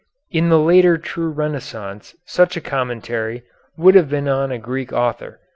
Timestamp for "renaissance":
1.29-2.15